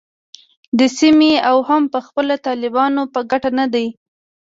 د 0.79 0.81
سیمې 0.97 1.33
او 1.49 1.57
هم 1.69 1.83
پخپله 1.93 2.35
د 2.39 2.43
طالبانو 2.47 3.01
په 3.13 3.19
ګټه 3.31 3.49
نه 3.59 3.65
دی 3.73 3.87